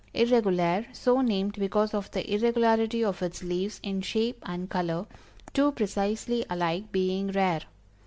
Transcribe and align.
Irregulare, 0.15 0.87
so 0.93 1.21
named 1.21 1.59
because 1.59 1.93
of 1.93 2.09
the 2.09 2.33
irregularity 2.33 3.03
of 3.05 3.21
its 3.21 3.43
leaves 3.43 3.79
in 3.83 4.01
shape 4.01 4.39
and 4.47 4.67
color 4.67 5.05
two 5.53 5.71
precisely 5.73 6.43
alike 6.49 6.91
being 6.91 7.31
rare. 7.31 7.61